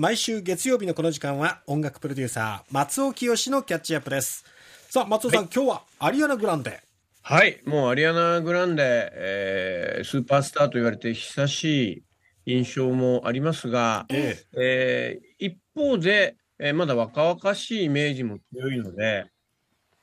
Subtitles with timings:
[0.00, 4.46] 毎週月曜日のこの時間は音楽プロデューサー松尾清のキャッチアップです。
[4.88, 6.80] さあ松尾さん、今日はアリアナ・グランデ。
[7.20, 12.04] はい、もうアリアナ・グランデ、えースーパースターと言われて久し
[12.46, 15.20] い印象もありますが、ええ。
[15.20, 19.26] ー一方で、えーまだ若々しいイメージも強いので、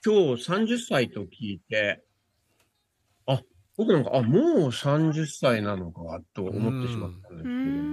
[0.06, 2.04] 今日30歳と聞いて、
[3.26, 3.42] あ、
[3.76, 7.52] 僕なんか、あ、もう30歳なのかと思ってしまったんですけうど
[7.84, 7.87] も、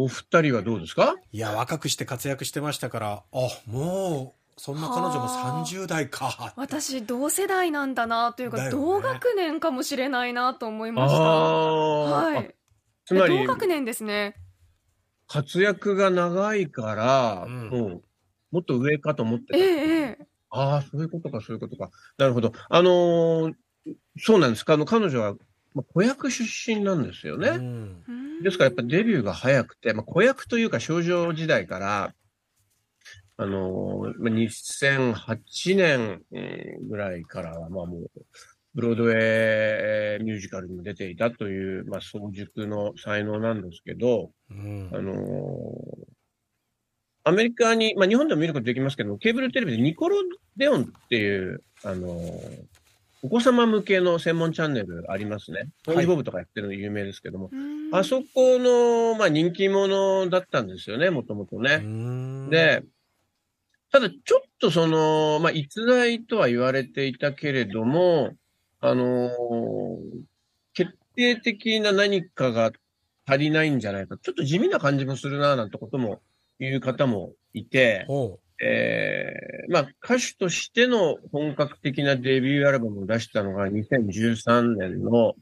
[0.00, 1.14] お二人はどうですか？
[1.32, 5.64] いや若くして活躍してましたからあもうそんな彼女もはあ。
[5.64, 6.52] 30代か。
[6.56, 8.70] 私同世代なんだなというか、ね。
[8.70, 11.16] 同学年かもしれないなと思いました。
[11.16, 11.24] あー。
[11.24, 12.54] あはい
[13.06, 14.34] つまり同、学年ですね。
[15.28, 17.68] 活躍が長いから、うん。
[17.70, 18.02] もう、
[18.50, 19.56] もっと上かと思ってた。
[19.56, 20.26] ええええ。
[20.50, 21.90] ああ、そういうことか、そういうことか。
[22.18, 22.52] なるほど。
[22.68, 23.52] あのー
[24.18, 24.74] そうなんですか？
[24.74, 25.34] あの、彼女は、
[25.78, 27.52] まあ、子役出身なんですよね。
[28.42, 32.14] ですから、やっぱデビューが早くて、まあ、子役というか少女時代から、
[33.36, 36.40] あのーまあ2008年う
[36.84, 38.10] んぐらいからは、まあもう、
[38.74, 45.18] ブロードウェイえーミュージカルにも出ていたという、まあ、早熟の才能なんですけど、うんあのー
[47.24, 50.16] アメリカに、まあ、日本でも見ることできますけども、ケーブルテレビでニコロ
[50.56, 52.64] デオンっていう、あのー
[53.22, 55.68] お子様向けの専門チャンネルありますね。
[55.82, 61.78] トニーボブとかやってるの有名ですけども、うーんあそこの、まあ、人気者だったんですよね、もともとうね。
[61.78, 62.82] んで、
[63.90, 68.34] ただちょっとその、まあ、逸材とは言われていたけれども、
[68.80, 69.98] あのー
[70.74, 72.70] 決定的な何かが
[73.26, 74.16] 足りないんじゃないか。
[74.16, 76.20] ちょっと地味な感じもするな、なんてことも
[76.60, 85.34] 言う方もいて、ほえーまあ、歌手としての本格的なデビューアルバムを出したのが2013年の、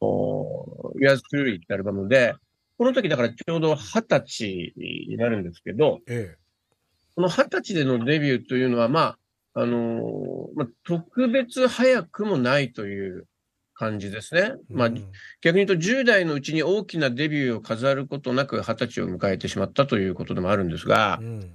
[0.00, 2.34] お Years Truly ってアルバムで、
[2.78, 6.36] この時だからちょうど20歳になるんですけど、うえ。
[7.16, 9.16] この20歳でのデビューというのは、ま
[9.54, 10.02] あ、あのー
[10.56, 13.26] まあ、特別早くもないという
[13.72, 14.52] 感じですね。
[14.70, 14.94] えまあ、うん
[15.40, 21.54] 逆に言うと10代のうちに大きなデビューを飾ることなく20歳を迎えてしまったということでもあるんですが、うん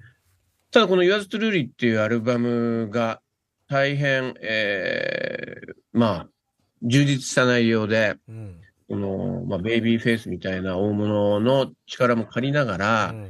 [0.71, 3.21] ただこの Yours Truly っていうアルバムが
[3.67, 6.27] 大変、えーまあ、
[6.83, 13.29] 充実した内容で、うんこの、まあ、ベイビーフェイスみたいな大物の力も借りながら、うん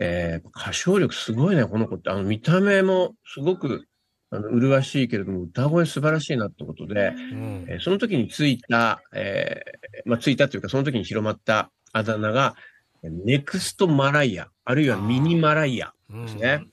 [0.00, 2.10] えー歌唱力すごいね、この子って。
[2.10, 3.86] あの、見た目もすごく、
[4.30, 12.54] あの、麗しいけれども、歌声素晴らしいなってことで、んえーその時についた、えーまあ、ついたというか、その時に広まったあだ名が、
[13.02, 16.66] ネクストマライア、あるいはミニマライアですね。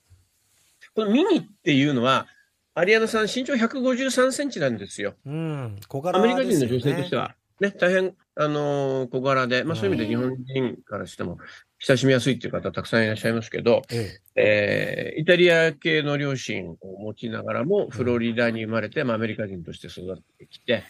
[0.96, 2.28] このミニっていうのは、
[2.74, 5.16] アリアナさん身長153センチなんですよ。
[5.26, 5.80] うん。
[5.88, 11.38] 小柄アメリカ人の女性としては、ね、大変、あのー小柄で、まあそういう意味で日本人からしても
[11.80, 15.14] 親しみやすいっていう方たくさんいらっしゃいますけど、ええ。
[15.18, 20.84] ーイタリア系の両親を持ちながらも、フロリダに生まれて、まあアメリカ人として育ってきて、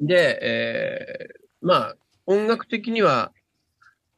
[0.00, 1.96] で、えーまあ
[2.26, 3.32] 音楽的には、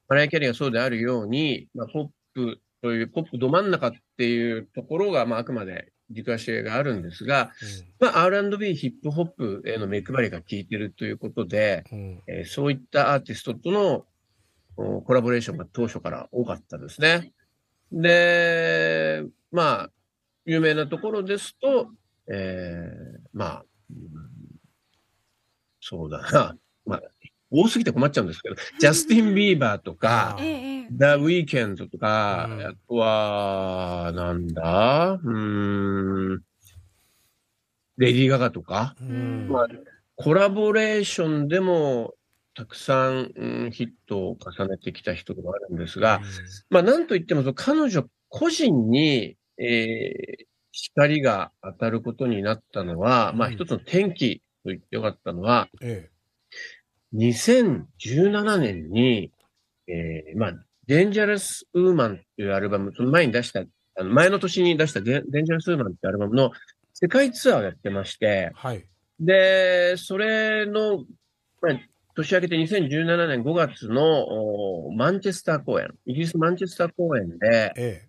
[0.08, 12.22] マライア・キャリーがそうであるように、まあ、ポップという、ポップど真ん中っていうところが、まあ、あくまで軸足があるんですが、えまあ、R&B、ヒップホップへの目配りが効いてるということで、うんうん。
[12.26, 14.04] えーそういったアーティストとの
[14.76, 17.32] おコラボレーションが当初から多かったですね。
[17.90, 19.90] で、まあ、
[20.44, 21.88] 有名なところですと、
[22.30, 23.98] えーまあ、うん
[25.80, 27.00] そうだな、まあ、
[27.56, 30.88] 多すぎて困っちゃうんですけど、 ジャスティン・ビーバーとかあ、 ええええ。
[30.90, 32.66] The Weeknd とか、うん。
[32.66, 35.12] あとは、なんだ？
[35.12, 36.42] うーん、
[37.96, 39.48] レディー・ガガとか、うん。
[39.48, 39.66] まあ、
[40.16, 42.14] コラボレーションでも
[42.54, 46.20] たくさん、うんヒットを重ねてきた人でもあるんですが、
[46.70, 50.44] まあ、なんといっても、彼女個人に、えー
[50.76, 53.54] 光が当たることになったのは、まあ、うん。
[53.54, 56.10] 一つの転機と言ってよかったのは、え
[57.14, 59.30] 2017年に、
[59.86, 60.52] えーまあ、
[60.86, 66.52] デンジャラス・ウーマンっていうアルバム、その前に出した、あの前の年に出したデンデンジャラス・ウーマンっていうアルバムの
[66.92, 68.84] 世界ツアーをやってましてえ、はい。
[69.20, 71.04] で、それの、
[71.62, 71.80] まあ、
[72.16, 74.24] 年明けて2017年5月の
[74.86, 78.08] おマンチェスター公演、イギリスマンチェスター公演で、え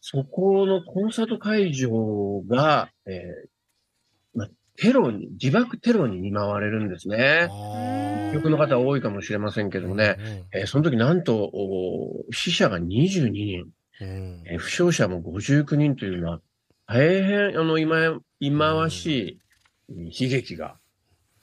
[0.00, 8.11] そこのコンサート会場が、えーまあ、テロに、自爆テロに見舞われるんですえね。
[8.36, 10.16] 憶の方多いかもしれませんけどもね、
[10.52, 13.66] えーその時なんと、お死者が22人、
[14.00, 14.42] うんうん。
[14.46, 16.40] えー負傷者も59人というのは、
[16.86, 19.38] 大変、あの、今、忌まわし
[19.88, 20.76] い悲劇が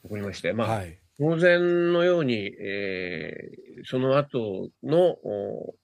[0.03, 0.99] 起こりまして、まあ、はい。
[1.17, 5.75] 当然のように、えーその後の、お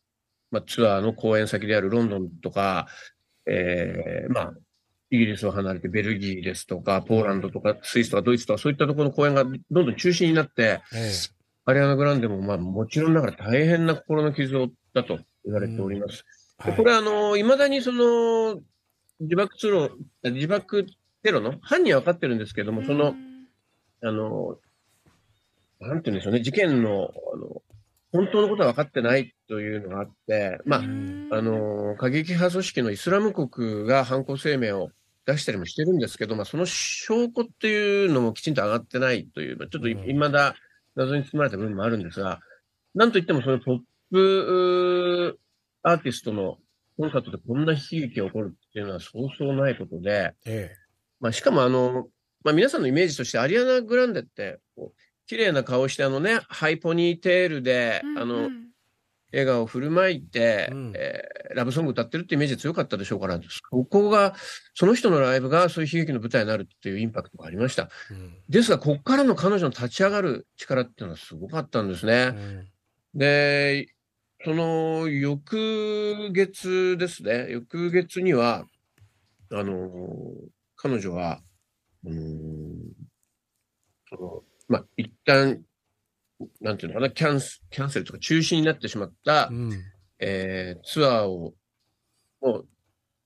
[0.52, 2.88] まあ、ツアーの公演先であるロンドンとか、
[3.48, 4.54] えーまあ、
[5.12, 11.12] イギリスを離れてベルギーですとか、ポーランドとか、スイスとかドイツとか、そういったところの公演がどんどん中止になって、え
[11.66, 16.26] アリアナ・グランデも、まあ、もちろんながら大変な心の傷を負ったと言われております。
[16.64, 18.62] えでこれは、あの、未だにその、
[19.20, 19.90] 自爆テロ、
[20.24, 20.86] 自爆
[21.24, 23.36] テロの犯人は分かってるんですけども、その、うん
[24.06, 24.58] あの、
[25.80, 27.62] なんて言うんでしょうね、事件の、あの、
[28.16, 31.30] 本当のことは分かってないというのがあって、まあ、うん。
[31.32, 34.90] あの、過激派組織のイスラム国が犯行声明を
[35.26, 39.98] 出したりもしてるんですけど、まあ、その証拠っていうのもきちんと上がってないという、まあちょっとうん。
[40.06, 40.56] 未だ
[40.96, 42.40] 謎に包まれた部分もあるんですが、
[42.94, 43.80] なんといってもそのトッ
[44.12, 45.40] プ
[45.84, 46.58] アーティストの
[46.98, 50.72] コンサートでこんな悲劇が起こるっていうのはそうそうないことで、え。
[51.20, 52.08] まあ、しかもあの、
[52.44, 58.46] まあ、皆さんのイメージとしてアリアナ・グランデって、こう綺麗な顔してあのね、ハイポニーテールで、あの、うん。
[58.46, 58.66] うん
[59.32, 60.94] 笑顔を振る舞いて、うん。
[60.96, 64.34] えーラブソング歌ってるってイメージ強かったでしょうから、そこが、
[64.74, 67.90] その人のライブがそういう悲劇の舞台になるっていうインパクトがありました。
[68.12, 68.38] えうん。
[68.50, 72.26] ですが、ここからの彼女の立ち上がる力っていうのはすごかったんですうね。
[72.26, 72.68] ん。
[73.14, 73.88] で、
[74.44, 78.66] その翌月ですね、翌月には、
[79.52, 79.90] あの、
[80.76, 81.42] 彼女は、
[82.04, 82.80] うーん、
[84.10, 85.62] その、まあ、一旦、
[86.62, 89.72] なんていうのかな、キャンス、キャンセルとか中止になってしまった、うん。
[90.20, 91.54] えーツアーを、
[92.42, 92.68] もう、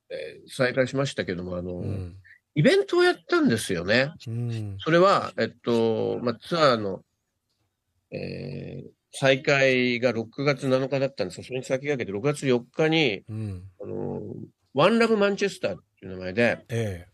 [0.09, 2.15] えー再開しましたけども、あの、うん。
[2.55, 4.11] イベントをやったんですよね。
[4.27, 4.77] うん。
[4.79, 7.03] それは、えっと、まあ、ツアーの、
[8.11, 13.63] えー再開が6月7日だったんですが、それに先駆けて6月4日に、うん。
[13.81, 14.21] あの、
[14.75, 17.07] ワンラブマンチェスターっていう名前で、え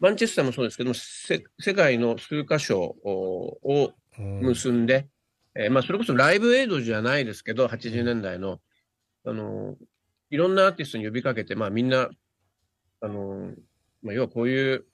[0.00, 5.08] マンチェスターもそうですけども、せ世界の数カ所を結んで、
[5.54, 8.60] えーまあ、それこそライブエイドじゃないですけど、80年代の、
[9.26, 9.76] あの、
[10.30, 12.08] いろんなアーティストに呼びかけて、まあ、みんな、
[13.02, 13.52] あの、
[14.02, 14.86] まあ、要はこういう、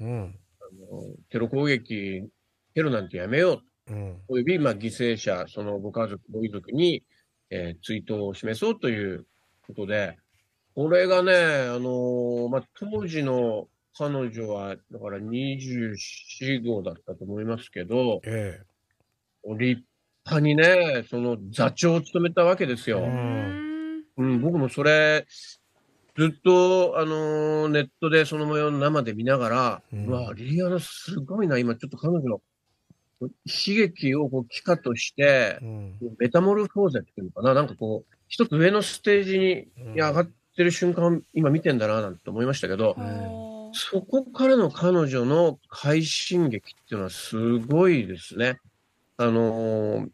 [0.00, 0.38] うん。
[0.60, 2.28] あのテロ攻撃、
[2.74, 3.92] テロなんてやめよう。
[3.92, 4.22] うん。
[4.26, 7.04] および、まあ、犠牲者、そのご家族、ご遺族に、
[7.50, 9.24] えー追悼を示そうという
[9.68, 10.18] ことで、
[10.74, 18.60] これがね、あのーまあ、当時の彼女は、だから24号だったと思いますけど、え
[19.58, 19.82] 立
[20.24, 22.98] 派にね、その座長を務めたわけですよ。
[22.98, 23.98] ううん。
[24.00, 25.26] んうん、僕もそれ、
[26.16, 32.40] ずっと、あのーネットでその模様を生で見ながら、ううんわ、リアナすごいな、今ちょっと彼女の
[33.20, 33.30] 悲
[33.66, 35.98] 劇をこう帰化としてう、ん。
[36.18, 39.94] メタモルフォーゼっていうのかな、なんかこう、一つ上のステージにうん。
[39.94, 43.45] 上がってる瞬間を今見てんだな、なんて思いましたけど、おー
[43.76, 48.58] そこからの彼女の快進撃っていうのはすごいですね。
[49.18, 50.08] あのー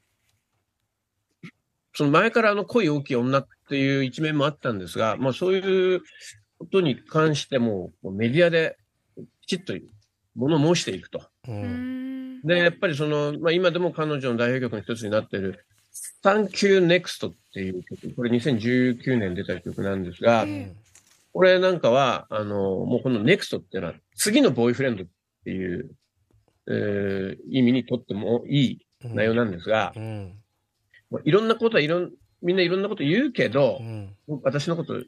[1.95, 6.01] その前からあの恋大きい女っていう一面もあったんですが、まあそういう
[6.59, 8.79] ことに関してもメディアで
[9.47, 9.75] きちっと
[10.35, 11.21] 物申していくと。
[11.49, 15.67] ううんんで、やっぱりその、まあ今でも彼女の代表曲の一つになっている
[16.25, 20.82] Thank You Next っていう曲、これ2019年出た曲なんですが、えこ
[21.41, 25.07] れなんかは、あの、もうこの NEXT っていうのは、次のボーイフレンドっ
[25.45, 25.91] ていう、
[26.69, 30.39] えー意味にとってもいい内容なんですがう、ん
[31.11, 32.11] もういろんなことはいろん、
[32.43, 35.03] みんないろんなこと言うけどう、ん私のこと、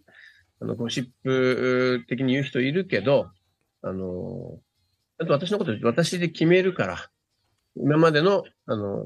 [0.61, 3.31] あの、ゴシップ的に言う人いるけど、
[3.83, 4.59] あの、
[5.19, 7.11] あと私のこと私で決めるから、
[7.77, 9.05] 今までの、あの、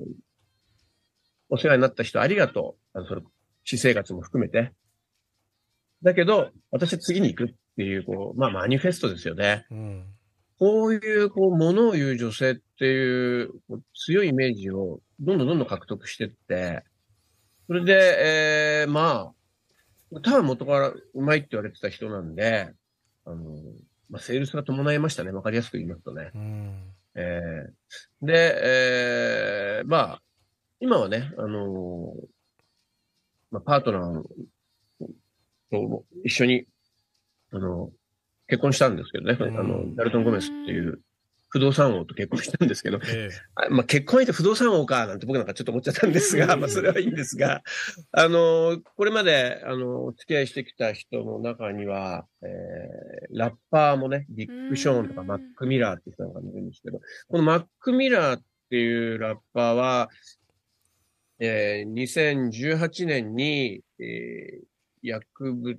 [1.51, 2.99] お世話になった人ありがとう。
[2.99, 3.23] あの、それ、
[3.65, 4.73] 私生活も含めて。
[6.03, 9.67] だけど、私は次に行くっていう、こう、まあ、マニフェストですよね。
[9.71, 10.05] うん
[10.59, 13.53] こういう、こう、ものを言う女性っていう、
[13.95, 16.83] 強いイメージを、どんどんどんどん獲得してって、
[17.69, 19.33] それで、えー、ま
[20.13, 22.73] あ、多分元からうまいって言われてた人なんで、
[23.25, 23.55] あの、
[24.11, 25.31] まあ、セールスが伴いましたね。
[25.31, 26.31] わかりやすく言いますとね。
[26.35, 30.23] うんえー、で、えー、まあ、
[30.81, 32.15] 今はね、あの
[33.51, 34.29] まあ、パートナーと
[36.25, 36.67] 一緒に、
[37.53, 37.91] あの、
[38.47, 39.59] 結婚したんですけどね、うん。
[39.59, 41.01] あの、ダルトン・ゴメスっていう
[41.51, 47.63] 不動産王と結婚したんですけど、えあまあ、結婚相手不動産王か、なんて僕なんかちょっと思っちゃったんですが、 まあ、それはいいんですが、
[48.13, 55.27] あの、これまで、あの、お付き合いしてきた人の中には、えー、ラッパーもね、ビッグ・ショーンとかうん。
[55.27, 60.11] マック・ミラーって人なんかもいるんですけど、このマック・ミラーっていうラッパーは、
[61.41, 64.69] えー、2018年に、えー、
[65.03, 65.79] 薬物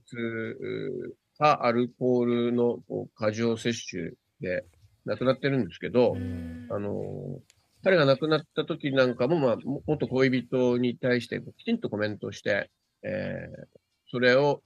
[1.37, 2.79] かアルコールの
[3.15, 4.65] 過剰摂取で
[5.05, 7.39] 亡くなってるんですけど、うんあの、
[7.83, 12.69] 彼が亡くなった時なんかも、まあ、も元恋人に対してきちんとコメントして、
[13.03, 13.79] えー
[14.11, 14.63] それを、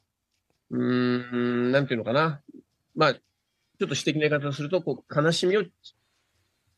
[0.69, 2.41] うーん、なんていうのかな。
[2.95, 5.63] まあ、ちょっと私的な言い方をすると、こう、悲しみを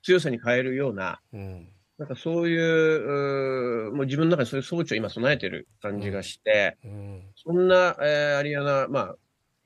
[0.02, 1.70] 強さに変えるような、うん。
[1.98, 7.24] なんかそういう、うーもう自分の中にそういう装置を今備えてる感じがして、うん。
[7.36, 9.16] そんな、えーアリアナ、まあ、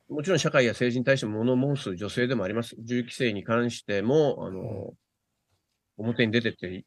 [0.10, 2.76] もちろん社会や政治に対して物申す女性でもあります。
[2.80, 4.94] 銃規制に関しても、あの、
[5.98, 6.86] 表に出てって、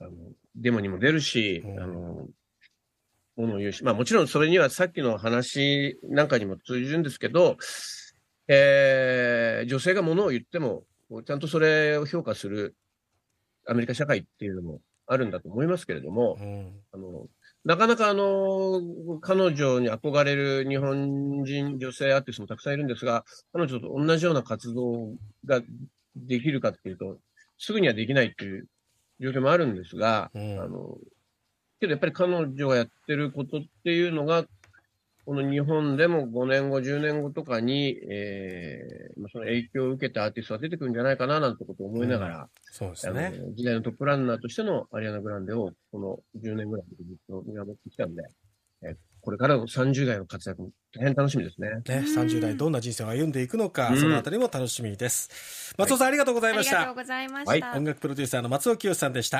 [0.00, 0.10] あの、
[0.56, 2.28] デモにも出るし、うんあの、
[3.36, 7.56] ものを言うし、まあもちろんそれにはさっきの話なんかにも通じるんですけど、
[8.48, 10.84] えー女性が物を言っても、
[11.24, 12.74] ちゃんとそれを評価する
[13.68, 16.72] アメリカ社会っていうのもあるんだと思いますけれども、うん。
[16.92, 17.26] あの、
[17.64, 18.80] なかなかあの、
[19.20, 25.14] 彼女に憧れる日本人女性アーティストもたくさんいるんですが、彼女と同じような活動
[25.44, 25.60] が
[26.16, 27.18] できるかっていうと、
[27.58, 28.66] すぐにはできないっていう
[29.20, 30.98] 状況もあるんですが、うんあの、
[31.78, 34.44] けどやっぱり彼女がやってることっていうのが、
[35.24, 43.32] この日本でも5年後、10年後とかに、えーまあその影響を受けたアーティストが出てくるんじゃないかななんてことを思いながら、そうですね。
[43.54, 48.22] 時代のトップランナーとしてのアリアナ・グランデをこの10年ぐらいでずっと見守ってきたんで、
[48.82, 51.68] えーこれからの30代の活躍も大変楽しみですね。
[51.70, 55.72] ね、うん30代どんな人生を歩んでいくのか、うんそのあたりも楽しみです。
[55.78, 57.02] 松尾さん、ありがとうございましたありがとう。
[57.02, 57.78] ございまはいした。
[57.78, 59.38] 音楽プロデューサーの松尾清さんでした。